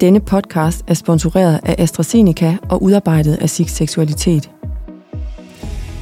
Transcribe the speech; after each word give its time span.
Denne 0.00 0.20
podcast 0.20 0.84
er 0.86 0.94
sponsoreret 0.94 1.60
af 1.62 1.74
AstraZeneca 1.78 2.56
og 2.70 2.82
udarbejdet 2.82 3.36
af 3.36 3.50
SIG 3.50 3.70
Seksualitet. 3.70 4.50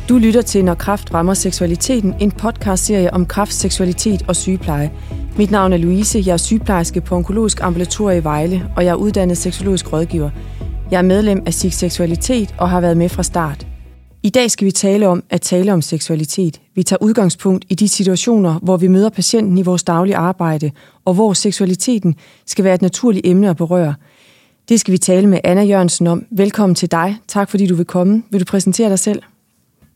Du 0.09 0.19
lytter 0.19 0.43
til 0.43 0.65
Når 0.65 0.75
Kraft 0.75 1.15
rammer 1.15 1.35
seksualiteten, 1.35 2.15
en 2.21 2.31
podcastserie 2.31 3.15
om 3.15 3.27
kraft, 3.27 3.53
seksualitet 3.53 4.23
og 4.29 4.37
sygepleje. 4.37 4.93
Mit 5.39 5.51
navn 5.51 5.73
er 5.73 5.77
Louise, 5.77 6.23
jeg 6.27 6.33
er 6.33 6.37
sygeplejerske 6.37 7.01
på 7.01 7.17
Onkologisk 7.17 7.61
Ambulatorie 7.63 8.19
i 8.19 8.25
Vejle, 8.25 8.69
og 8.77 8.85
jeg 8.85 8.91
er 8.91 8.95
uddannet 8.95 9.39
seksologisk 9.39 9.93
rådgiver. 9.93 10.31
Jeg 10.91 10.99
er 10.99 11.03
medlem 11.03 11.43
af 11.47 11.55
SIG 11.55 11.73
Seksualitet 11.73 12.55
og 12.59 12.71
har 12.71 12.81
været 12.81 12.97
med 12.97 13.09
fra 13.09 13.23
start. 13.23 13.67
I 14.23 14.31
dag 14.31 14.51
skal 14.51 14.65
vi 14.65 14.71
tale 14.71 15.09
om 15.09 15.23
at 15.31 15.41
tale 15.41 15.73
om 15.73 15.83
seksualitet. 15.83 16.61
Vi 16.77 16.83
tager 16.83 17.03
udgangspunkt 17.03 17.65
i 17.69 17.75
de 17.75 17.89
situationer, 17.89 18.59
hvor 18.59 18.77
vi 18.77 18.89
møder 18.89 19.11
patienten 19.11 19.59
i 19.59 19.63
vores 19.63 19.83
daglige 19.83 20.17
arbejde, 20.17 20.71
og 21.05 21.15
hvor 21.15 21.33
seksualiteten 21.33 22.17
skal 22.47 22.65
være 22.65 22.75
et 22.75 22.83
naturligt 22.83 23.27
emne 23.27 23.51
at 23.51 23.57
berøre. 23.57 23.95
Det 24.69 24.81
skal 24.81 24.93
vi 24.93 24.99
tale 24.99 25.27
med 25.27 25.39
Anna 25.45 25.63
Jørgensen 25.63 26.07
om. 26.07 26.27
Velkommen 26.31 26.75
til 26.75 26.91
dig. 26.91 27.17
Tak 27.29 27.51
fordi 27.51 27.67
du 27.67 27.75
vil 27.75 27.85
komme. 27.85 28.23
Vil 28.31 28.41
du 28.41 28.45
præsentere 28.45 28.89
dig 28.89 28.99
selv? 28.99 29.23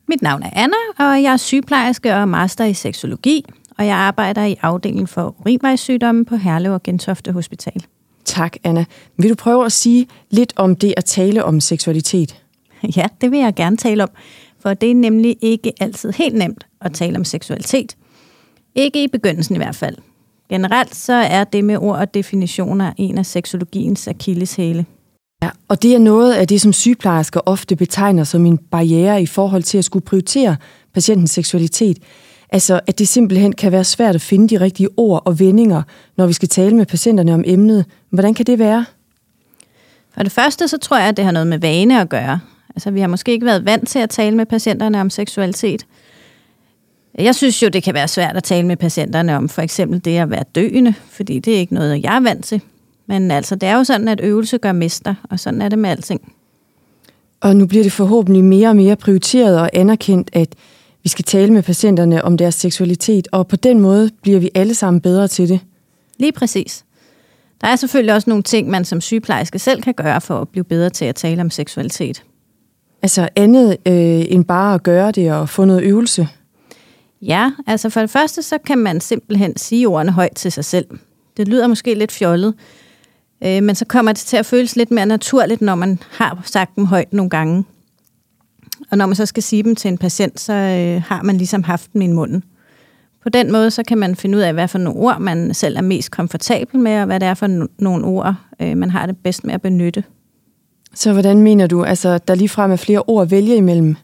Mit 0.08 0.22
navn 0.22 0.42
er 0.42 0.50
Anna, 0.52 0.76
og 0.98 1.22
jeg 1.22 1.32
er 1.32 1.36
sygeplejerske 1.36 2.14
og 2.14 2.28
master 2.28 2.64
i 2.64 2.74
seksologi, 2.74 3.44
og 3.78 3.86
jeg 3.86 3.96
arbejder 3.96 4.44
i 4.44 4.56
afdelingen 4.62 5.06
for 5.06 5.34
urinvejssygdomme 5.40 6.24
på 6.24 6.36
Herlev 6.36 6.72
og 6.72 6.82
Gentofte 6.82 7.32
Hospital. 7.32 7.84
Tak, 8.24 8.56
Anna. 8.64 8.84
Vil 9.16 9.30
du 9.30 9.34
prøve 9.34 9.64
at 9.64 9.72
sige 9.72 10.06
lidt 10.30 10.52
om 10.56 10.76
det 10.76 10.94
at 10.96 11.04
tale 11.04 11.44
om 11.44 11.60
seksualitet? 11.60 12.36
Ja, 12.96 13.06
det 13.20 13.30
vil 13.30 13.38
jeg 13.38 13.54
gerne 13.54 13.76
tale 13.76 14.02
om, 14.02 14.10
for 14.60 14.74
det 14.74 14.90
er 14.90 14.94
nemlig 14.94 15.36
ikke 15.40 15.72
altid 15.80 16.12
helt 16.12 16.34
nemt 16.34 16.66
at 16.80 16.92
tale 16.92 17.16
om 17.16 17.24
seksualitet. 17.24 17.96
Ikke 18.74 19.04
i 19.04 19.08
begyndelsen 19.08 19.54
i 19.54 19.58
hvert 19.58 19.76
fald. 19.76 19.96
Generelt 20.48 20.96
så 20.96 21.12
er 21.12 21.44
det 21.44 21.64
med 21.64 21.76
ord 21.76 21.98
og 21.98 22.14
definitioner 22.14 22.92
en 22.96 23.18
af 23.18 23.26
seksologiens 23.26 24.08
akilleshæle. 24.08 24.86
Ja, 25.42 25.50
og 25.68 25.82
det 25.82 25.94
er 25.94 25.98
noget 25.98 26.34
af 26.34 26.48
det, 26.48 26.60
som 26.60 26.72
sygeplejersker 26.72 27.40
ofte 27.46 27.76
betegner 27.76 28.24
som 28.24 28.46
en 28.46 28.58
barriere 28.58 29.22
i 29.22 29.26
forhold 29.26 29.62
til 29.62 29.78
at 29.78 29.84
skulle 29.84 30.04
prioritere 30.04 30.56
patientens 30.94 31.30
seksualitet. 31.30 31.98
Altså, 32.52 32.80
at 32.86 32.98
det 32.98 33.08
simpelthen 33.08 33.52
kan 33.52 33.72
være 33.72 33.84
svært 33.84 34.14
at 34.14 34.20
finde 34.20 34.48
de 34.48 34.60
rigtige 34.60 34.88
ord 34.96 35.22
og 35.24 35.40
vendinger, 35.40 35.82
når 36.16 36.26
vi 36.26 36.32
skal 36.32 36.48
tale 36.48 36.76
med 36.76 36.86
patienterne 36.86 37.34
om 37.34 37.44
emnet. 37.46 37.84
Hvordan 38.10 38.34
kan 38.34 38.46
det 38.46 38.58
være? 38.58 38.84
For 40.14 40.22
det 40.22 40.32
første, 40.32 40.68
så 40.68 40.78
tror 40.78 40.98
jeg, 40.98 41.08
at 41.08 41.16
det 41.16 41.24
har 41.24 41.32
noget 41.32 41.46
med 41.46 41.58
vane 41.58 42.00
at 42.00 42.08
gøre. 42.08 42.40
Altså, 42.74 42.90
vi 42.90 43.00
har 43.00 43.08
måske 43.08 43.32
ikke 43.32 43.46
været 43.46 43.64
vant 43.64 43.88
til 43.88 43.98
at 43.98 44.10
tale 44.10 44.36
med 44.36 44.46
patienterne 44.46 45.00
om 45.00 45.10
seksualitet. 45.10 45.86
Jeg 47.18 47.34
synes 47.34 47.62
jo, 47.62 47.68
det 47.68 47.82
kan 47.82 47.94
være 47.94 48.08
svært 48.08 48.36
at 48.36 48.44
tale 48.44 48.66
med 48.66 48.76
patienterne 48.76 49.36
om 49.36 49.48
for 49.48 49.62
eksempel 49.62 50.04
det 50.04 50.18
at 50.18 50.30
være 50.30 50.44
døende, 50.54 50.94
fordi 51.10 51.38
det 51.38 51.54
er 51.54 51.58
ikke 51.58 51.74
noget, 51.74 52.02
jeg 52.02 52.16
er 52.16 52.20
vant 52.20 52.44
til. 52.44 52.60
Men 53.06 53.30
altså, 53.30 53.54
det 53.54 53.68
er 53.68 53.76
jo 53.76 53.84
sådan, 53.84 54.08
at 54.08 54.20
øvelse 54.22 54.58
gør 54.58 54.72
mester, 54.72 55.14
og 55.30 55.40
sådan 55.40 55.62
er 55.62 55.68
det 55.68 55.78
med 55.78 55.90
alting. 55.90 56.32
Og 57.40 57.56
nu 57.56 57.66
bliver 57.66 57.82
det 57.82 57.92
forhåbentlig 57.92 58.44
mere 58.44 58.68
og 58.68 58.76
mere 58.76 58.96
prioriteret 58.96 59.60
og 59.60 59.70
anerkendt, 59.72 60.30
at 60.32 60.54
vi 61.02 61.08
skal 61.08 61.24
tale 61.24 61.52
med 61.52 61.62
patienterne 61.62 62.24
om 62.24 62.36
deres 62.36 62.54
seksualitet, 62.54 63.28
og 63.32 63.48
på 63.48 63.56
den 63.56 63.80
måde 63.80 64.10
bliver 64.22 64.40
vi 64.40 64.50
alle 64.54 64.74
sammen 64.74 65.00
bedre 65.00 65.28
til 65.28 65.48
det. 65.48 65.60
Lige 66.18 66.32
præcis. 66.32 66.84
Der 67.60 67.66
er 67.66 67.76
selvfølgelig 67.76 68.14
også 68.14 68.30
nogle 68.30 68.42
ting, 68.42 68.68
man 68.68 68.84
som 68.84 69.00
sygeplejerske 69.00 69.58
selv 69.58 69.82
kan 69.82 69.94
gøre 69.94 70.20
for 70.20 70.40
at 70.40 70.48
blive 70.48 70.64
bedre 70.64 70.90
til 70.90 71.04
at 71.04 71.14
tale 71.14 71.40
om 71.40 71.50
seksualitet. 71.50 72.22
Altså 73.02 73.28
andet 73.36 73.76
øh, 73.86 74.24
end 74.28 74.44
bare 74.44 74.74
at 74.74 74.82
gøre 74.82 75.10
det 75.10 75.32
og 75.32 75.48
få 75.48 75.64
noget 75.64 75.82
øvelse? 75.82 76.28
Ja, 77.22 77.52
altså 77.66 77.90
for 77.90 78.00
det 78.00 78.10
første, 78.10 78.42
så 78.42 78.58
kan 78.66 78.78
man 78.78 79.00
simpelthen 79.00 79.56
sige 79.56 79.88
ordene 79.88 80.12
højt 80.12 80.36
til 80.36 80.52
sig 80.52 80.64
selv. 80.64 80.86
Det 81.36 81.48
lyder 81.48 81.66
måske 81.66 81.94
lidt 81.94 82.12
fjollet, 82.12 82.54
øh, 83.44 83.62
men 83.62 83.74
så 83.74 83.84
kommer 83.84 84.12
det 84.12 84.20
til 84.20 84.36
at 84.36 84.46
føles 84.46 84.76
lidt 84.76 84.90
mere 84.90 85.06
naturligt, 85.06 85.60
når 85.60 85.74
man 85.74 85.98
har 86.10 86.40
sagt 86.44 86.76
dem 86.76 86.84
højt 86.84 87.12
nogle 87.12 87.30
gange. 87.30 87.64
Og 88.90 88.98
når 88.98 89.06
man 89.06 89.16
så 89.16 89.26
skal 89.26 89.42
sige 89.42 89.62
dem 89.62 89.76
til 89.76 89.88
en 89.88 89.98
patient, 89.98 90.40
så 90.40 90.52
øh, 90.52 91.02
har 91.02 91.22
man 91.22 91.36
ligesom 91.36 91.62
haft 91.62 91.92
dem 91.92 92.02
i 92.02 92.06
munden. 92.06 92.44
På 93.22 93.28
den 93.28 93.52
måde, 93.52 93.70
så 93.70 93.82
kan 93.82 93.98
man 93.98 94.16
finde 94.16 94.38
ud 94.38 94.42
af, 94.42 94.52
hvad 94.52 94.68
for 94.68 94.78
nogle 94.78 95.00
ord, 95.00 95.20
man 95.20 95.54
selv 95.54 95.76
er 95.76 95.80
mest 95.80 96.10
komfortabel 96.10 96.80
med, 96.80 97.00
og 97.00 97.06
hvad 97.06 97.20
det 97.20 97.28
er 97.28 97.34
for 97.34 97.66
nogle 97.78 98.04
ord, 98.04 98.34
øh, 98.60 98.76
man 98.76 98.90
har 98.90 99.06
det 99.06 99.16
bedst 99.16 99.44
med 99.44 99.54
at 99.54 99.62
benytte. 99.62 100.04
Så 100.94 101.12
hvordan 101.12 101.42
mener 101.42 101.66
du, 101.66 101.84
altså 101.84 102.18
der 102.18 102.34
ligefrem 102.34 102.72
er 102.72 102.76
flere 102.76 103.02
ord 103.06 103.22
at 103.22 103.30
vælge 103.30 103.56
imellem? 103.56 103.96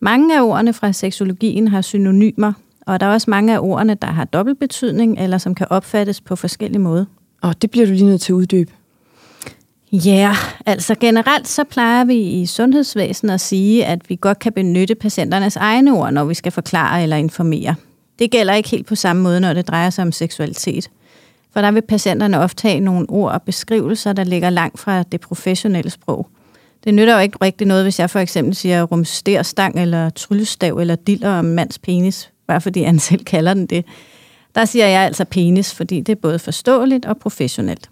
Mange 0.00 0.38
af 0.38 0.42
ordene 0.42 0.72
fra 0.72 0.92
seksologien 0.92 1.68
har 1.68 1.80
synonymer, 1.80 2.52
og 2.86 3.00
der 3.00 3.06
er 3.06 3.10
også 3.10 3.30
mange 3.30 3.54
af 3.54 3.58
ordene, 3.58 3.94
der 3.94 4.08
har 4.08 4.24
dobbeltbetydning, 4.24 5.18
eller 5.18 5.38
som 5.38 5.54
kan 5.54 5.66
opfattes 5.70 6.20
på 6.20 6.36
forskellige 6.36 6.80
måder. 6.80 7.04
Og 7.42 7.62
det 7.62 7.70
bliver 7.70 7.86
du 7.86 7.92
lige 7.92 8.06
nødt 8.06 8.20
til 8.20 8.32
at 8.32 8.36
uddybe. 8.36 8.72
Ja, 9.92 10.10
yeah, 10.10 10.36
altså 10.66 10.94
generelt 10.94 11.48
så 11.48 11.64
plejer 11.64 12.04
vi 12.04 12.20
i 12.20 12.46
sundhedsvæsenet 12.46 13.34
at 13.34 13.40
sige, 13.40 13.86
at 13.86 14.10
vi 14.10 14.18
godt 14.20 14.38
kan 14.38 14.52
benytte 14.52 14.94
patienternes 14.94 15.56
egne 15.56 15.92
ord, 15.92 16.12
når 16.12 16.24
vi 16.24 16.34
skal 16.34 16.52
forklare 16.52 17.02
eller 17.02 17.16
informere. 17.16 17.74
Det 18.18 18.30
gælder 18.30 18.54
ikke 18.54 18.68
helt 18.68 18.86
på 18.86 18.94
samme 18.94 19.22
måde, 19.22 19.40
når 19.40 19.52
det 19.52 19.68
drejer 19.68 19.90
sig 19.90 20.02
om 20.02 20.12
seksualitet. 20.12 20.90
For 21.52 21.60
der 21.60 21.70
vil 21.70 21.82
patienterne 21.82 22.40
ofte 22.40 22.68
have 22.68 22.80
nogle 22.80 23.10
ord 23.10 23.32
og 23.32 23.42
beskrivelser, 23.42 24.12
der 24.12 24.24
ligger 24.24 24.50
langt 24.50 24.80
fra 24.80 25.02
det 25.02 25.20
professionelle 25.20 25.90
sprog. 25.90 26.28
Det 26.88 26.94
nytter 26.94 27.14
jo 27.14 27.20
ikke 27.20 27.38
rigtig 27.42 27.66
noget, 27.66 27.84
hvis 27.84 27.98
jeg 27.98 28.10
for 28.10 28.18
eksempel 28.18 28.54
siger 28.54 28.82
rumsterstang 28.82 29.80
eller 29.80 30.10
tryllestav 30.10 30.78
eller 30.78 30.94
diller 30.94 31.30
om 31.30 31.44
mands 31.44 31.78
penis, 31.78 32.30
bare 32.46 32.60
fordi 32.60 32.82
han 32.82 32.98
selv 33.08 33.24
kalder 33.24 33.54
den 33.54 33.66
det. 33.66 33.84
Der 34.54 34.64
siger 34.64 34.86
jeg 34.86 35.00
altså 35.02 35.24
penis, 35.24 35.74
fordi 35.74 36.00
det 36.00 36.12
er 36.12 36.20
både 36.22 36.38
forståeligt 36.38 37.06
og 37.06 37.18
professionelt. 37.18 37.90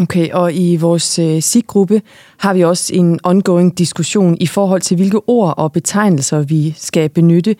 Okay, 0.00 0.30
og 0.30 0.54
i 0.54 0.76
vores 0.76 1.18
øh, 1.18 1.42
SIG-gruppe 1.42 2.02
har 2.38 2.54
vi 2.54 2.64
også 2.64 2.94
en 2.94 3.20
ongoing 3.24 3.78
diskussion 3.78 4.36
i 4.40 4.46
forhold 4.46 4.80
til, 4.80 4.96
hvilke 4.96 5.28
ord 5.28 5.54
og 5.56 5.72
betegnelser 5.72 6.42
vi 6.42 6.74
skal 6.76 7.08
benytte. 7.08 7.56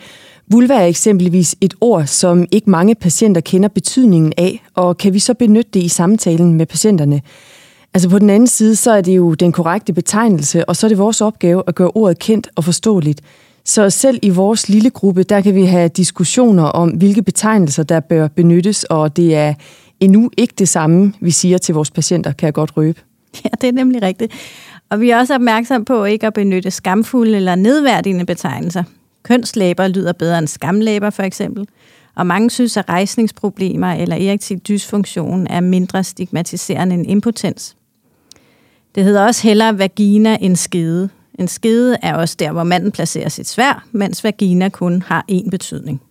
Vulva 0.51 0.75
er 0.75 0.87
eksempelvis 0.87 1.57
et 1.61 1.75
ord, 1.81 2.07
som 2.07 2.47
ikke 2.51 2.71
mange 2.71 2.95
patienter 2.95 3.41
kender 3.41 3.69
betydningen 3.69 4.33
af, 4.37 4.65
og 4.75 4.99
kan 4.99 5.15
vi 5.15 5.19
så 5.19 5.35
benytte 5.35 5.71
det 5.75 5.83
i 5.83 5.89
samtalen 5.89 6.55
med 6.55 6.67
patienterne? 6.67 7.23
Altså 7.97 8.09
på 8.09 8.19
den 8.19 8.31
anden 8.31 8.47
side, 8.47 8.77
så 8.77 8.91
er 8.93 9.01
det 9.01 9.17
jo 9.17 9.35
den 9.35 9.53
korrekte 9.53 9.93
betegnelse, 9.93 10.65
og 10.65 10.77
så 10.77 10.87
er 10.87 10.89
det 10.89 10.99
vores 10.99 11.21
opgave 11.21 11.63
at 11.67 11.75
gøre 11.75 11.91
ordet 11.95 12.19
kendt 12.19 12.49
og 12.57 12.65
forståeligt. 12.65 13.21
Så 13.65 13.91
selv 13.91 14.19
i 14.23 14.31
vores 14.31 14.69
lille 14.69 14.91
gruppe, 14.91 15.23
der 15.23 15.41
kan 15.41 15.55
vi 15.55 15.65
have 15.65 15.89
diskussioner 15.89 16.63
om, 16.63 16.89
hvilke 16.89 17.23
betegnelser, 17.23 17.83
der 17.83 18.01
bør 18.01 18.29
benyttes, 18.29 18.85
og 18.85 19.17
det 19.17 19.35
er 19.35 19.55
endnu 20.01 20.31
ikke 20.37 20.55
det 20.59 20.69
samme, 20.69 21.13
vi 21.21 21.31
siger 21.31 21.59
til 21.59 21.75
vores 21.75 21.91
patienter, 21.91 22.33
kan 22.33 22.47
jeg 22.47 22.55
godt 22.55 22.77
røbe. 22.77 23.01
Ja, 23.45 23.51
det 23.61 23.69
er 23.69 23.73
nemlig 23.73 24.03
rigtigt. 24.03 24.33
Og 24.91 25.01
vi 25.01 25.11
er 25.11 25.19
også 25.19 25.35
opmærksom 25.35 25.85
på 25.85 26.05
ikke 26.05 26.27
at 26.27 26.35
benytte 26.35 26.71
skamfulde 26.71 27.37
eller 27.37 27.55
nedværdigende 27.55 28.27
betegnelser. 28.27 28.83
Kønslæber 29.23 29.89
lyder 29.89 30.13
bedre 30.13 30.39
end 30.39 30.49
skamlæber 30.49 31.11
for 31.11 31.23
eksempel. 31.23 31.69
Og 32.17 32.27
mange 32.27 32.51
synes, 32.51 32.77
at 32.77 32.89
rejsningsproblemer 32.89 33.93
eller 33.93 34.17
erektil 34.17 34.59
dysfunktion 34.59 35.47
er 35.47 35.61
mindre 35.61 36.05
stigmatiserende 36.05 36.95
end 36.95 37.11
impotens. 37.11 37.76
Det 38.97 39.05
hedder 39.05 39.27
også 39.27 39.43
hellere 39.43 39.79
vagina 39.79 40.39
end 40.41 40.57
skede. 40.57 41.09
En 41.39 41.49
skede 41.49 41.97
er 42.03 42.15
også 42.15 42.37
der, 42.39 42.53
hvor 42.53 42.65
manden 42.65 42.93
placerer 42.93 43.29
sit 43.29 43.49
svær, 43.49 43.85
mens 43.93 44.25
vagina 44.25 44.69
kun 44.69 45.03
har 45.03 45.25
én 45.33 45.51
betydning. 45.51 46.03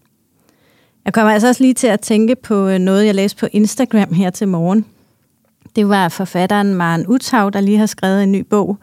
Jeg 1.06 1.14
kommer 1.14 1.34
altså 1.34 1.48
også 1.48 1.64
lige 1.64 1.74
til 1.74 1.88
at 1.88 2.00
tænke 2.00 2.36
på 2.36 2.68
øh, 2.68 2.80
noget, 2.80 3.06
jeg 3.06 3.16
læste 3.16 3.40
på 3.40 3.48
Instagram 3.52 4.14
her 4.14 4.30
til 4.30 4.48
morgen. 4.48 4.86
Det 5.76 5.90
var 5.90 6.10
forfatteren 6.10 6.74
Maren 6.74 7.08
Uthav, 7.08 7.50
der 7.54 7.62
lige 7.62 7.78
har 7.78 7.86
skrevet 7.86 8.24
en 8.24 8.32
ny 8.32 8.40
bog. 8.40 8.78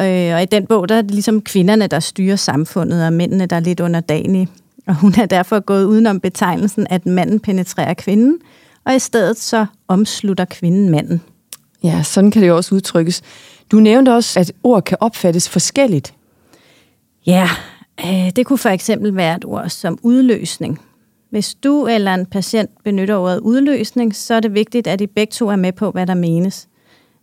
Øh, 0.00 0.34
og 0.34 0.42
i 0.42 0.46
den 0.46 0.66
bog, 0.66 0.88
der 0.88 0.94
er 0.94 1.02
det 1.02 1.10
ligesom 1.10 1.42
kvinderne, 1.42 1.86
der 1.86 2.00
styrer 2.00 2.36
samfundet, 2.36 3.06
og 3.06 3.12
mændene, 3.12 3.46
der 3.46 3.56
er 3.56 3.60
lidt 3.60 3.80
underdanige. 3.80 4.48
Og 4.86 4.94
hun 4.94 5.14
er 5.18 5.26
derfor 5.26 5.60
gået 5.60 5.84
udenom 5.84 6.20
betegnelsen, 6.20 6.86
at 6.90 7.06
manden 7.06 7.40
penetrerer 7.40 7.94
kvinden, 7.94 8.38
og 8.84 8.94
i 8.94 8.98
stedet 8.98 9.38
så 9.38 9.66
omslutter 9.88 10.44
kvinden 10.44 10.88
manden. 10.88 11.22
Ja, 11.82 12.02
sådan 12.02 12.30
kan 12.30 12.42
det 12.42 12.48
jo 12.48 12.56
også 12.56 12.74
udtrykkes. 12.74 13.22
Du 13.72 13.76
nævnte 13.80 14.14
også, 14.14 14.40
at 14.40 14.52
ord 14.62 14.82
kan 14.82 14.96
opfattes 15.00 15.48
forskelligt. 15.48 16.14
Ja, 17.26 17.48
øh, 18.00 18.30
det 18.36 18.46
kunne 18.46 18.58
for 18.58 18.68
eksempel 18.68 19.16
være 19.16 19.36
et 19.36 19.44
ord 19.44 19.68
som 19.68 19.98
udløsning. 20.02 20.80
Hvis 21.30 21.54
du 21.54 21.86
eller 21.86 22.14
en 22.14 22.26
patient 22.26 22.70
benytter 22.84 23.16
ordet 23.16 23.38
udløsning, 23.38 24.16
så 24.16 24.34
er 24.34 24.40
det 24.40 24.54
vigtigt, 24.54 24.86
at 24.86 25.00
I 25.00 25.06
begge 25.06 25.30
to 25.30 25.48
er 25.48 25.56
med 25.56 25.72
på, 25.72 25.90
hvad 25.90 26.06
der 26.06 26.14
menes. 26.14 26.68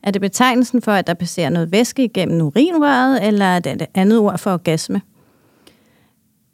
Er 0.04 0.12
det 0.12 0.22
betegnelsen 0.22 0.82
for, 0.82 0.92
at 0.92 1.08
der 1.08 1.14
passerer 1.14 1.50
noget 1.50 1.72
væske 1.72 2.04
igennem 2.04 2.42
urinrøret, 2.42 3.28
eller 3.28 3.46
er 3.46 3.60
det 3.60 3.72
et 3.72 3.86
andet 3.94 4.18
ord 4.18 4.38
for 4.38 4.54
orgasme? 4.54 5.02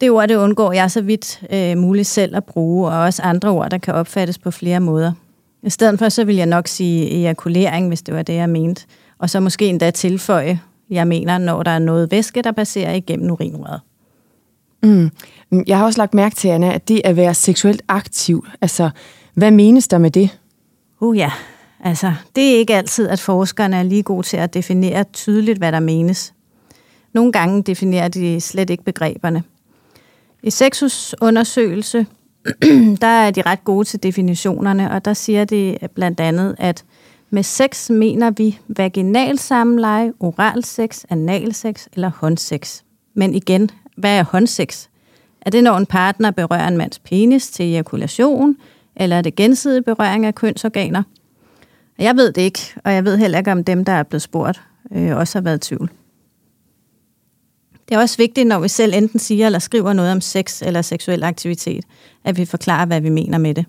Det 0.00 0.10
ord, 0.10 0.28
det 0.28 0.36
undgår 0.36 0.72
jeg 0.72 0.90
så 0.90 1.00
vidt 1.00 1.42
øh, 1.52 1.78
muligt 1.78 2.06
selv 2.06 2.36
at 2.36 2.44
bruge, 2.44 2.88
og 2.88 2.98
også 3.00 3.22
andre 3.22 3.48
ord, 3.48 3.70
der 3.70 3.78
kan 3.78 3.94
opfattes 3.94 4.38
på 4.38 4.50
flere 4.50 4.80
måder. 4.80 5.12
I 5.62 5.70
stedet 5.70 5.98
for, 5.98 6.08
så 6.08 6.24
vil 6.24 6.36
jeg 6.36 6.46
nok 6.46 6.68
sige 6.68 7.20
ejakulering, 7.20 7.88
hvis 7.88 8.02
det 8.02 8.14
var 8.14 8.22
det, 8.22 8.34
jeg 8.34 8.48
mente. 8.48 8.82
Og 9.18 9.30
så 9.30 9.40
måske 9.40 9.66
endda 9.66 9.90
tilføje, 9.90 10.60
jeg 10.90 11.08
mener, 11.08 11.38
når 11.38 11.62
der 11.62 11.70
er 11.70 11.78
noget 11.78 12.10
væske, 12.10 12.42
der 12.42 12.52
passerer 12.52 12.94
igennem 12.94 13.30
urinrøret. 13.30 13.80
Mm. 14.82 15.10
Jeg 15.66 15.78
har 15.78 15.84
også 15.84 16.00
lagt 16.00 16.14
mærke 16.14 16.34
til, 16.34 16.48
Anna, 16.48 16.72
at 16.72 16.88
det 16.88 17.00
at 17.04 17.16
være 17.16 17.34
seksuelt 17.34 17.82
aktiv, 17.88 18.46
altså, 18.60 18.90
hvad 19.34 19.50
menes 19.50 19.88
der 19.88 19.98
med 19.98 20.10
det? 20.10 20.38
Uh 21.00 21.16
ja, 21.16 21.30
Altså, 21.84 22.14
det 22.36 22.54
er 22.54 22.58
ikke 22.58 22.74
altid, 22.74 23.08
at 23.08 23.20
forskerne 23.20 23.76
er 23.76 23.82
lige 23.82 24.02
gode 24.02 24.26
til 24.26 24.36
at 24.36 24.54
definere 24.54 25.04
tydeligt, 25.04 25.58
hvad 25.58 25.72
der 25.72 25.80
menes. 25.80 26.34
Nogle 27.12 27.32
gange 27.32 27.62
definerer 27.62 28.08
de 28.08 28.40
slet 28.40 28.70
ikke 28.70 28.84
begreberne. 28.84 29.42
I 30.42 30.50
Sexus 30.50 31.14
undersøgelse, 31.20 32.06
der 33.00 33.06
er 33.06 33.30
de 33.30 33.42
ret 33.42 33.64
gode 33.64 33.84
til 33.84 34.02
definitionerne, 34.02 34.90
og 34.90 35.04
der 35.04 35.14
siger 35.14 35.44
de 35.44 35.76
blandt 35.94 36.20
andet, 36.20 36.54
at 36.58 36.84
med 37.30 37.42
sex 37.42 37.90
mener 37.90 38.30
vi 38.30 38.58
vaginal 38.68 39.38
samleje, 39.38 40.12
oral 40.20 40.64
sex, 40.64 41.04
anal 41.10 41.54
sex 41.54 41.86
eller 41.94 42.10
håndsex. 42.16 42.82
Men 43.14 43.34
igen, 43.34 43.70
hvad 43.96 44.18
er 44.18 44.24
håndsex? 44.24 44.86
Er 45.40 45.50
det, 45.50 45.64
når 45.64 45.76
en 45.76 45.86
partner 45.86 46.30
berører 46.30 46.68
en 46.68 46.76
mands 46.76 46.98
penis 46.98 47.50
til 47.50 47.72
ejakulation, 47.72 48.56
eller 48.96 49.16
er 49.16 49.22
det 49.22 49.34
gensidig 49.34 49.84
berøring 49.84 50.26
af 50.26 50.34
kønsorganer? 50.34 51.02
Jeg 51.98 52.16
ved 52.16 52.32
det 52.32 52.42
ikke, 52.42 52.60
og 52.84 52.92
jeg 52.92 53.04
ved 53.04 53.18
heller 53.18 53.38
ikke, 53.38 53.52
om 53.52 53.64
dem, 53.64 53.84
der 53.84 53.92
er 53.92 54.02
blevet 54.02 54.22
spurgt, 54.22 54.62
øh, 54.92 55.16
også 55.16 55.38
har 55.38 55.42
været 55.42 55.56
i 55.64 55.68
tvivl. 55.68 55.90
Det 57.88 57.94
er 57.94 57.98
også 57.98 58.16
vigtigt, 58.16 58.46
når 58.46 58.60
vi 58.60 58.68
selv 58.68 58.94
enten 58.94 59.18
siger 59.18 59.46
eller 59.46 59.58
skriver 59.58 59.92
noget 59.92 60.12
om 60.12 60.20
sex 60.20 60.62
eller 60.62 60.82
seksuel 60.82 61.22
aktivitet, 61.22 61.84
at 62.24 62.38
vi 62.38 62.44
forklarer, 62.44 62.86
hvad 62.86 63.00
vi 63.00 63.08
mener 63.08 63.38
med 63.38 63.54
det. 63.54 63.64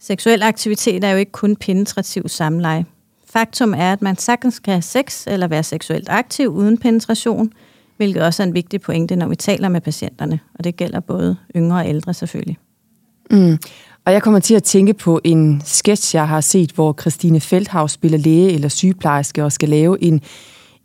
Seksuel 0.00 0.42
aktivitet 0.42 1.04
er 1.04 1.10
jo 1.10 1.16
ikke 1.16 1.32
kun 1.32 1.56
penetrativ 1.56 2.28
samleje. 2.28 2.84
Faktum 3.32 3.74
er, 3.74 3.92
at 3.92 4.02
man 4.02 4.18
sagtens 4.18 4.58
kan 4.58 4.72
have 4.72 4.82
sex 4.82 5.26
eller 5.26 5.46
være 5.46 5.62
seksuelt 5.62 6.08
aktiv 6.08 6.48
uden 6.48 6.78
penetration, 6.78 7.52
hvilket 7.96 8.22
også 8.22 8.42
er 8.42 8.46
en 8.46 8.54
vigtig 8.54 8.80
pointe, 8.80 9.16
når 9.16 9.28
vi 9.28 9.36
taler 9.36 9.68
med 9.68 9.80
patienterne. 9.80 10.40
Og 10.54 10.64
det 10.64 10.76
gælder 10.76 11.00
både 11.00 11.36
yngre 11.56 11.78
og 11.78 11.88
ældre 11.88 12.14
selvfølgelig. 12.14 12.58
Mm. 13.30 13.58
Og 14.04 14.12
jeg 14.12 14.22
kommer 14.22 14.40
til 14.40 14.54
at 14.54 14.62
tænke 14.62 14.94
på 14.94 15.20
en 15.24 15.62
sketch, 15.64 16.14
jeg 16.14 16.28
har 16.28 16.40
set, 16.40 16.72
hvor 16.72 16.96
Christine 17.00 17.40
Feldhaus 17.40 17.92
spiller 17.92 18.18
læge 18.18 18.52
eller 18.52 18.68
sygeplejerske 18.68 19.44
og 19.44 19.52
skal 19.52 19.68
lave 19.68 20.02
en, 20.02 20.20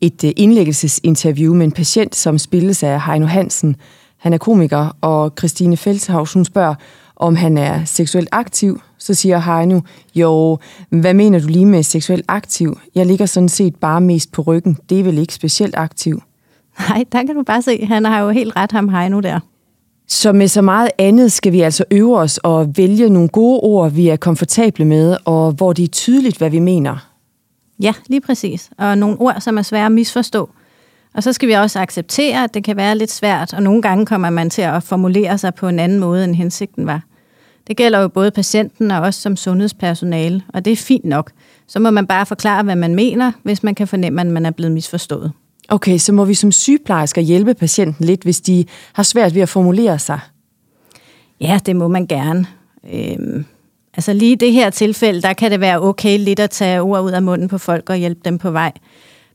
et 0.02 0.24
øh, 0.24 0.32
indlæggelsesinterview 0.36 1.54
med 1.54 1.66
en 1.66 1.72
patient, 1.72 2.16
som 2.16 2.38
spilles 2.38 2.84
af 2.84 3.06
Heino 3.06 3.26
Hansen. 3.26 3.76
Han 4.18 4.34
er 4.34 4.38
komiker, 4.38 4.98
og 5.02 5.34
Christine 5.38 5.78
Feldhaus 5.78 6.34
hun 6.34 6.46
spørger, 6.46 6.76
om 7.16 7.36
han 7.36 7.58
er 7.58 7.86
seksuelt 7.86 8.30
aktiv. 8.32 8.82
Så 8.98 9.14
siger 9.14 9.40
Heino, 9.40 9.80
jo, 10.16 10.58
hvad 10.90 11.14
mener 11.14 11.40
du 11.40 11.48
lige 11.48 11.66
med 11.66 11.84
seksuelt 11.84 12.26
aktiv? 12.28 12.80
Jeg 12.96 13.06
ligger 13.06 13.26
sådan 13.26 13.50
set 13.50 13.76
bare 13.76 14.02
mest 14.02 14.32
på 14.32 14.42
ryggen. 14.42 14.78
Det 14.90 15.00
er 15.00 15.04
vel 15.04 15.18
ikke 15.18 15.34
specielt 15.34 15.76
aktiv? 15.78 16.22
Nej, 16.90 17.04
der 17.12 17.24
kan 17.24 17.36
du 17.36 17.44
bare 17.44 17.62
se. 17.62 17.86
Han 17.86 18.06
har 18.06 18.20
jo 18.20 18.30
helt 18.30 18.56
ret 18.56 18.72
ham 18.72 18.90
Heino 18.90 19.20
der. 19.20 19.40
Så 20.08 20.34
med 20.34 20.48
så 20.48 20.62
meget 20.62 20.90
andet 20.98 21.32
skal 21.32 21.52
vi 21.52 21.62
altså 21.62 21.84
øve 21.92 22.18
os 22.18 22.38
og 22.38 22.78
vælge 22.78 23.10
nogle 23.10 23.30
gode 23.30 23.60
ord, 23.60 23.92
vi 23.92 24.08
er 24.08 24.16
komfortable 24.16 24.86
med, 24.86 25.18
og 25.26 25.52
hvor 25.52 25.74
det 25.74 25.84
er 25.84 25.88
tydeligt, 25.88 26.38
hvad 26.38 26.50
vi 26.50 26.60
mener. 26.60 27.08
Ja, 27.80 27.94
lige 28.08 28.22
præcis. 28.22 28.70
Og 28.78 28.98
nogle 28.98 29.22
ord, 29.22 29.36
som 29.40 29.58
er 29.58 29.62
svære 29.62 29.86
at 29.86 29.92
misforstå. 29.92 30.50
Og 31.14 31.24
så 31.24 31.34
skal 31.34 31.50
vi 31.50 31.54
også 31.54 31.80
acceptere, 31.80 32.44
at 32.44 32.54
det 32.54 32.64
kan 32.64 32.78
være 32.78 32.98
lidt 32.98 33.12
svært, 33.12 33.54
og 33.54 33.64
nogle 33.64 33.82
gange 33.82 34.06
kommer 34.06 34.30
man 34.30 34.50
til 34.50 34.62
at 34.62 34.84
formulere 34.84 35.38
sig 35.38 35.56
på 35.56 35.68
en 35.68 35.80
anden 35.80 36.00
måde, 36.00 36.24
end 36.24 36.36
hensigten 36.36 36.86
var. 36.86 37.02
Det 37.68 37.78
gælder 37.78 38.00
jo 38.00 38.08
både 38.08 38.32
patienten 38.32 38.92
og 38.92 39.02
os 39.02 39.16
som 39.16 39.36
sundhedspersonale, 39.36 40.44
og 40.54 40.66
det 40.66 40.74
er 40.74 40.78
fint 40.78 41.06
nok. 41.06 41.32
Så 41.68 41.80
må 41.80 41.92
man 41.92 42.08
bare 42.08 42.26
forklare, 42.26 42.64
hvad 42.64 42.76
man 42.76 42.96
mener, 42.96 43.32
hvis 43.44 43.64
man 43.64 43.76
kan 43.76 43.88
fornemme, 43.88 44.22
at 44.22 44.28
man 44.28 44.46
er 44.46 44.52
blevet 44.52 44.72
misforstået. 44.72 45.32
Okay, 45.70 45.98
så 45.98 46.14
må 46.14 46.26
vi 46.26 46.34
som 46.34 46.52
sygeplejersker 46.52 47.22
hjælpe 47.22 47.54
patienten 47.54 48.06
lidt, 48.06 48.24
hvis 48.24 48.42
de 48.42 48.66
har 48.94 49.04
svært 49.04 49.36
ved 49.36 49.42
at 49.42 49.50
formulere 49.50 50.00
sig? 50.00 50.20
Ja, 51.42 51.60
det 51.66 51.76
må 51.76 51.88
man 51.88 52.08
gerne. 52.08 52.46
Øhm, 52.94 53.46
altså 53.98 54.14
lige 54.14 54.32
i 54.32 54.36
det 54.36 54.54
her 54.54 54.70
tilfælde, 54.70 55.22
der 55.22 55.34
kan 55.34 55.52
det 55.52 55.60
være 55.60 55.82
okay 55.82 56.20
lidt 56.20 56.40
at 56.40 56.50
tage 56.50 56.82
ord 56.82 57.02
ud 57.02 57.12
af 57.12 57.22
munden 57.22 57.48
på 57.48 57.58
folk 57.58 57.90
og 57.90 57.96
hjælpe 57.96 58.22
dem 58.26 58.38
på 58.38 58.52
vej. 58.52 58.72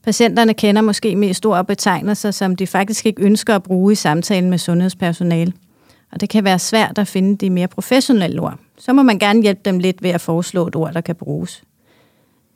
Patienterne 0.03 0.53
kender 0.53 0.81
måske 0.81 1.15
mest 1.15 1.45
ord 1.45 1.57
og 1.57 1.67
betegnelser, 1.67 2.31
som 2.31 2.55
de 2.55 2.67
faktisk 2.67 3.05
ikke 3.05 3.21
ønsker 3.21 3.55
at 3.55 3.63
bruge 3.63 3.91
i 3.91 3.95
samtalen 3.95 4.49
med 4.49 4.57
sundhedspersonale. 4.57 5.53
Og 6.11 6.21
det 6.21 6.29
kan 6.29 6.43
være 6.43 6.59
svært 6.59 6.97
at 6.97 7.07
finde 7.07 7.37
de 7.37 7.49
mere 7.49 7.67
professionelle 7.67 8.41
ord. 8.41 8.59
Så 8.77 8.93
må 8.93 9.03
man 9.03 9.19
gerne 9.19 9.41
hjælpe 9.41 9.61
dem 9.65 9.79
lidt 9.79 10.03
ved 10.03 10.09
at 10.09 10.21
foreslå 10.21 10.67
et 10.67 10.75
ord, 10.75 10.93
der 10.93 11.01
kan 11.01 11.15
bruges. 11.15 11.63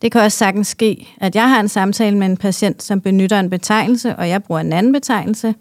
Det 0.01 0.11
kan 0.11 0.21
også 0.21 0.37
sagtens 0.37 0.67
ske, 0.67 1.07
at 1.21 1.35
jeg 1.35 1.49
har 1.49 1.59
en 1.59 1.67
samtale 1.67 2.17
med 2.17 2.27
en 2.27 2.37
patient, 2.37 2.83
som 2.83 3.01
benytter 3.01 3.39
en 3.39 3.49
betegnelse, 3.49 4.15
og 4.15 4.29
jeg 4.29 4.43
bruger 4.43 4.61
en 4.61 4.73
anden 4.73 4.93
betegnelse 4.93 5.55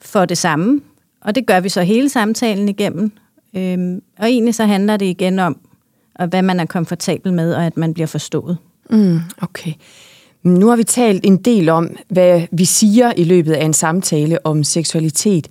for 0.00 0.24
det 0.24 0.38
samme. 0.38 0.80
Og 1.20 1.34
det 1.34 1.46
gør 1.46 1.60
vi 1.60 1.68
så 1.68 1.82
hele 1.82 2.08
samtalen 2.08 2.68
igennem. 2.68 3.12
Øhm, 3.54 4.02
og 4.18 4.26
egentlig 4.26 4.54
så 4.54 4.64
handler 4.64 4.96
det 4.96 5.06
igen 5.06 5.38
om, 5.38 5.58
hvad 6.28 6.42
man 6.42 6.60
er 6.60 6.64
komfortabel 6.64 7.32
med, 7.32 7.54
og 7.54 7.66
at 7.66 7.76
man 7.76 7.94
bliver 7.94 8.06
forstået. 8.06 8.58
Mm, 8.90 9.20
okay. 9.42 9.72
Nu 10.42 10.68
har 10.68 10.76
vi 10.76 10.84
talt 10.84 11.26
en 11.26 11.36
del 11.36 11.68
om, 11.68 11.96
hvad 12.08 12.42
vi 12.50 12.64
siger 12.64 13.12
i 13.16 13.24
løbet 13.24 13.52
af 13.52 13.64
en 13.64 13.72
samtale 13.72 14.46
om 14.46 14.64
seksualitet. 14.64 15.48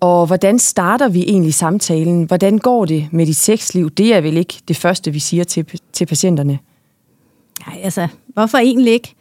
Og 0.00 0.26
hvordan 0.26 0.58
starter 0.58 1.08
vi 1.08 1.22
egentlig 1.22 1.54
samtalen? 1.54 2.24
Hvordan 2.24 2.58
går 2.58 2.84
det 2.84 3.08
med 3.12 3.26
dit 3.26 3.36
sexliv? 3.36 3.90
Det 3.90 4.14
er 4.14 4.20
vel 4.20 4.36
ikke 4.36 4.54
det 4.68 4.76
første, 4.76 5.10
vi 5.10 5.18
siger 5.18 5.44
til, 5.44 5.66
til 5.92 6.06
patienterne. 6.06 6.58
Nej, 7.66 7.80
altså, 7.82 8.08
hvorfor 8.26 8.58
egentlig 8.58 8.92
ikke? 8.92 9.14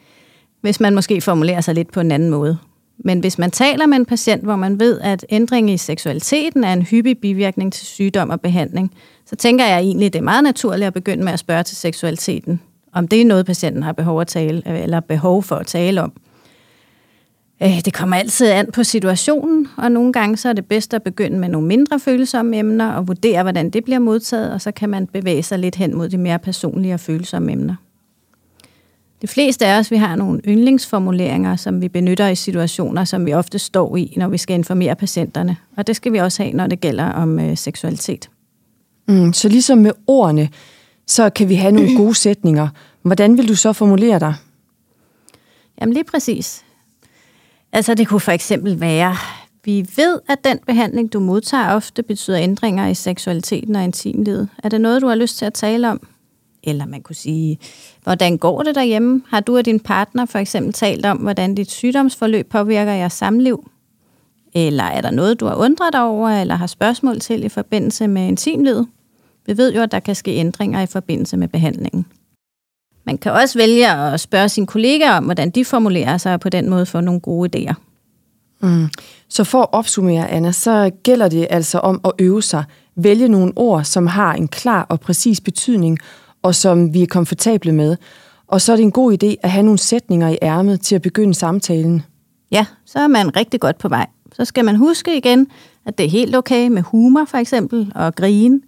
Hvis 0.61 0.79
man 0.79 0.95
måske 0.95 1.21
formulerer 1.21 1.61
sig 1.61 1.75
lidt 1.75 1.91
på 1.91 1.99
en 1.99 2.11
anden 2.11 2.29
måde. 2.29 2.57
Men 2.99 3.19
hvis 3.19 3.37
man 3.37 3.51
taler 3.51 3.85
med 3.85 3.97
en 3.97 4.05
patient, 4.05 4.43
hvor 4.43 4.55
man 4.55 4.79
ved, 4.79 4.99
at 4.99 5.25
ændring 5.29 5.71
i 5.71 5.77
seksualiteten 5.77 6.63
er 6.63 6.73
en 6.73 6.81
hyppig 6.81 7.17
bivirkning 7.17 7.73
til 7.73 7.85
sygdom 7.85 8.29
og 8.29 8.41
behandling, 8.41 8.91
så 9.25 9.35
tænker 9.35 9.65
jeg 9.65 9.79
egentlig, 9.79 10.13
det 10.13 10.19
er 10.19 10.23
meget 10.23 10.43
naturligt 10.43 10.87
at 10.87 10.93
begynde 10.93 11.23
med 11.23 11.33
at 11.33 11.39
spørge 11.39 11.63
til 11.63 11.77
seksualiteten. 11.77 12.61
Om 12.93 13.07
det 13.07 13.21
er 13.21 13.25
noget, 13.25 13.45
patienten 13.45 13.83
har 13.83 13.91
behov, 13.91 14.21
at 14.21 14.27
tale, 14.27 14.63
eller 14.65 14.99
behov 14.99 15.43
for 15.43 15.55
at 15.55 15.67
tale 15.67 16.01
om. 16.01 16.13
Øh, 17.63 17.81
det 17.85 17.93
kommer 17.93 18.15
altid 18.15 18.47
an 18.47 18.71
på 18.73 18.83
situationen, 18.83 19.67
og 19.77 19.91
nogle 19.91 20.13
gange 20.13 20.37
så 20.37 20.49
er 20.49 20.53
det 20.53 20.65
bedst 20.65 20.93
at 20.93 21.03
begynde 21.03 21.39
med 21.39 21.49
nogle 21.49 21.67
mindre 21.67 21.99
følsomme 21.99 22.57
emner 22.57 22.91
og 22.91 23.07
vurdere, 23.07 23.43
hvordan 23.43 23.69
det 23.69 23.83
bliver 23.83 23.99
modtaget, 23.99 24.53
og 24.53 24.61
så 24.61 24.71
kan 24.71 24.89
man 24.89 25.07
bevæge 25.07 25.43
sig 25.43 25.59
lidt 25.59 25.75
hen 25.75 25.95
mod 25.95 26.09
de 26.09 26.17
mere 26.17 26.39
personlige 26.39 26.93
og 26.93 26.99
følsomme 26.99 27.51
emner. 27.51 27.75
De 29.21 29.27
fleste 29.27 29.65
af 29.65 29.79
os, 29.79 29.91
vi 29.91 29.95
har 29.95 30.15
nogle 30.15 30.41
yndlingsformuleringer, 30.47 31.55
som 31.55 31.81
vi 31.81 31.89
benytter 31.89 32.27
i 32.27 32.35
situationer, 32.35 33.03
som 33.03 33.25
vi 33.25 33.33
ofte 33.33 33.59
står 33.59 33.97
i, 33.97 34.13
når 34.17 34.27
vi 34.27 34.37
skal 34.37 34.53
informere 34.53 34.95
patienterne. 34.95 35.57
Og 35.77 35.87
det 35.87 35.95
skal 35.95 36.13
vi 36.13 36.17
også 36.17 36.43
have, 36.43 36.55
når 36.55 36.67
det 36.67 36.79
gælder 36.79 37.05
om 37.05 37.39
øh, 37.39 37.57
seksualitet. 37.57 38.29
Mm, 39.07 39.33
så 39.33 39.49
ligesom 39.49 39.77
med 39.77 39.91
ordene, 40.07 40.49
så 41.07 41.29
kan 41.29 41.49
vi 41.49 41.55
have 41.55 41.71
nogle 41.71 41.97
gode 41.97 42.15
sætninger. 42.15 42.67
Hvordan 43.01 43.37
vil 43.37 43.47
du 43.47 43.55
så 43.55 43.73
formulere 43.73 44.19
dig? 44.19 44.33
Jamen 45.81 45.93
lige 45.93 46.03
præcis. 46.03 46.63
Altså 47.71 47.93
det 47.93 48.07
kunne 48.07 48.19
for 48.19 48.31
eksempel 48.31 48.79
være, 48.79 49.15
vi 49.65 49.87
ved, 49.95 50.19
at 50.29 50.43
den 50.43 50.59
behandling, 50.67 51.13
du 51.13 51.19
modtager, 51.19 51.73
ofte 51.73 52.03
betyder 52.03 52.39
ændringer 52.39 52.87
i 52.87 52.93
seksualiteten 52.93 53.75
og 53.75 53.83
intimlivet. 53.83 54.49
Er 54.63 54.69
det 54.69 54.81
noget, 54.81 55.01
du 55.01 55.07
har 55.07 55.15
lyst 55.15 55.37
til 55.37 55.45
at 55.45 55.53
tale 55.53 55.89
om? 55.89 56.07
Eller 56.63 56.85
man 56.85 57.01
kunne 57.01 57.15
sige, 57.15 57.59
hvordan 58.03 58.37
går 58.37 58.63
det 58.63 58.75
derhjemme? 58.75 59.21
Har 59.27 59.39
du 59.39 59.57
og 59.57 59.65
din 59.65 59.79
partner 59.79 60.25
for 60.25 60.39
eksempel 60.39 60.73
talt 60.73 61.05
om, 61.05 61.17
hvordan 61.17 61.55
dit 61.55 61.71
sygdomsforløb 61.71 62.49
påvirker 62.49 62.91
jeres 62.91 63.13
samliv? 63.13 63.69
Eller 64.53 64.83
er 64.83 65.01
der 65.01 65.11
noget, 65.11 65.39
du 65.39 65.45
har 65.45 65.55
undret 65.55 65.93
dig 65.93 66.03
over, 66.03 66.29
eller 66.29 66.55
har 66.55 66.67
spørgsmål 66.67 67.19
til 67.19 67.43
i 67.43 67.49
forbindelse 67.49 68.07
med 68.07 68.27
intimlivet? 68.27 68.87
Vi 69.45 69.57
ved 69.57 69.73
jo, 69.73 69.81
at 69.81 69.91
der 69.91 69.99
kan 69.99 70.15
ske 70.15 70.31
ændringer 70.31 70.81
i 70.81 70.85
forbindelse 70.85 71.37
med 71.37 71.47
behandlingen. 71.47 72.05
Man 73.05 73.17
kan 73.17 73.31
også 73.31 73.59
vælge 73.59 73.91
at 73.91 74.19
spørge 74.19 74.49
sine 74.49 74.67
kollegaer 74.67 75.17
om, 75.17 75.23
hvordan 75.23 75.49
de 75.49 75.65
formulerer 75.65 76.17
sig, 76.17 76.33
og 76.33 76.39
på 76.39 76.49
den 76.49 76.69
måde 76.69 76.85
få 76.85 77.01
nogle 77.01 77.19
gode 77.19 77.49
idéer. 77.55 77.73
Mm. 78.59 78.89
Så 79.29 79.43
for 79.43 79.61
at 79.61 79.67
opsummere, 79.71 80.29
Anna, 80.29 80.51
så 80.51 80.91
gælder 81.03 81.29
det 81.29 81.47
altså 81.49 81.79
om 81.79 82.01
at 82.05 82.11
øve 82.19 82.41
sig. 82.41 82.63
Vælge 82.95 83.27
nogle 83.27 83.53
ord, 83.55 83.83
som 83.83 84.07
har 84.07 84.33
en 84.33 84.47
klar 84.47 84.85
og 84.89 84.99
præcis 84.99 85.41
betydning, 85.41 85.99
og 86.41 86.55
som 86.55 86.93
vi 86.93 87.01
er 87.01 87.07
komfortable 87.07 87.71
med. 87.71 87.97
Og 88.47 88.61
så 88.61 88.71
er 88.71 88.75
det 88.75 88.83
en 88.83 88.91
god 88.91 89.23
idé 89.23 89.35
at 89.43 89.51
have 89.51 89.63
nogle 89.63 89.79
sætninger 89.79 90.29
i 90.29 90.37
ærmet 90.41 90.81
til 90.81 90.95
at 90.95 91.01
begynde 91.01 91.33
samtalen. 91.33 92.03
Ja, 92.51 92.65
så 92.85 92.99
er 92.99 93.07
man 93.07 93.35
rigtig 93.35 93.59
godt 93.59 93.77
på 93.77 93.89
vej. 93.89 94.07
Så 94.33 94.45
skal 94.45 94.65
man 94.65 94.75
huske 94.75 95.17
igen, 95.17 95.47
at 95.85 95.97
det 95.97 96.05
er 96.05 96.09
helt 96.09 96.35
okay 96.35 96.67
med 96.67 96.81
humor 96.81 97.25
for 97.25 97.37
eksempel, 97.37 97.91
og 97.95 98.15
grine. 98.15 98.59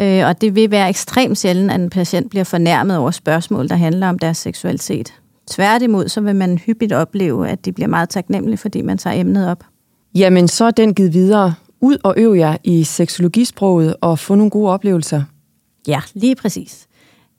Øh, 0.00 0.26
og 0.26 0.40
det 0.40 0.54
vil 0.54 0.70
være 0.70 0.88
ekstremt 0.88 1.38
sjældent, 1.38 1.70
at 1.70 1.80
en 1.80 1.90
patient 1.90 2.30
bliver 2.30 2.44
fornærmet 2.44 2.96
over 2.96 3.10
spørgsmål, 3.10 3.68
der 3.68 3.76
handler 3.76 4.08
om 4.08 4.18
deres 4.18 4.38
seksualitet. 4.38 5.14
Tværtimod, 5.50 6.08
så 6.08 6.20
vil 6.20 6.36
man 6.36 6.58
hyppigt 6.58 6.92
opleve, 6.92 7.48
at 7.48 7.64
de 7.64 7.72
bliver 7.72 7.88
meget 7.88 8.08
taknemmelige, 8.08 8.58
fordi 8.58 8.82
man 8.82 8.98
tager 8.98 9.20
emnet 9.20 9.50
op. 9.50 9.64
Jamen, 10.14 10.48
så 10.48 10.64
er 10.64 10.70
den 10.70 10.94
givet 10.94 11.12
videre. 11.12 11.54
Ud 11.80 11.96
og 12.04 12.14
øv 12.16 12.34
jer 12.34 12.56
i 12.64 12.84
seksologisproget 12.84 13.96
og 14.00 14.18
få 14.18 14.34
nogle 14.34 14.50
gode 14.50 14.70
oplevelser. 14.70 15.22
Ja, 15.86 16.00
lige 16.14 16.34
præcis. 16.34 16.86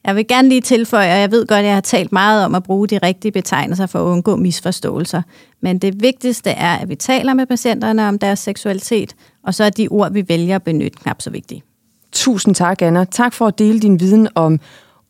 Jeg 0.06 0.16
vil 0.16 0.28
gerne 0.28 0.50
lige 0.50 0.62
tilføje, 0.62 1.14
og 1.14 1.20
jeg 1.20 1.32
ved 1.32 1.48
godt, 1.48 1.60
at 1.60 1.66
jeg 1.66 1.74
har 1.74 1.82
talt 1.82 2.12
meget 2.12 2.46
om 2.46 2.56
at 2.56 2.64
bruge 2.64 2.88
de 2.88 2.98
rigtige 2.98 3.32
betegnelser 3.32 3.86
for 3.86 4.00
at 4.00 4.12
undgå 4.12 4.36
misforståelser. 4.36 5.22
Men 5.62 5.80
det 5.80 6.02
vigtigste 6.02 6.50
er, 6.50 6.78
at 6.78 6.90
vi 6.90 6.96
taler 6.96 7.34
med 7.34 7.46
patienterne 7.46 8.08
om 8.08 8.20
deres 8.20 8.40
seksualitet, 8.40 9.16
og 9.44 9.54
så 9.54 9.64
er 9.64 9.70
de 9.70 9.88
ord, 9.88 10.12
vi 10.14 10.26
vælger 10.28 10.56
at 10.56 10.64
benytte, 10.64 10.98
knap 10.98 11.22
så 11.22 11.30
vigtige. 11.30 11.64
Tusind 12.12 12.56
tak, 12.56 12.82
Anna. 12.82 13.06
Tak 13.06 13.34
for 13.34 13.48
at 13.48 13.60
dele 13.60 13.80
din 13.80 14.00
viden 14.00 14.28
om 14.36 14.60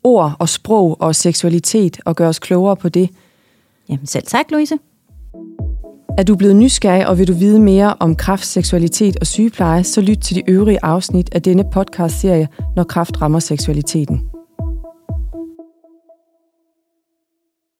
ord 0.04 0.36
og 0.38 0.48
sprog 0.48 0.96
og 1.00 1.16
seksualitet 1.16 2.00
og 2.04 2.16
gøre 2.16 2.28
os 2.28 2.38
klogere 2.38 2.76
på 2.76 2.88
det. 2.88 3.10
Jamen 3.88 4.06
selv 4.06 4.26
tak, 4.26 4.50
Louise. 4.50 4.78
Er 6.18 6.22
du 6.22 6.36
blevet 6.36 6.56
nysgerrig, 6.56 7.06
og 7.06 7.18
vil 7.18 7.28
du 7.28 7.32
vide 7.32 7.60
mere 7.60 7.94
om 8.00 8.16
kraft, 8.16 8.46
seksualitet 8.46 9.16
og 9.20 9.26
sygepleje, 9.26 9.84
så 9.84 10.00
lyt 10.00 10.18
til 10.18 10.36
de 10.36 10.50
øvrige 10.50 10.84
afsnit 10.84 11.34
af 11.34 11.42
denne 11.42 11.64
podcast-serie, 11.72 12.48
Når 12.76 12.84
kraft 12.84 13.22
rammer 13.22 13.38
seksualiteten. 13.38 14.33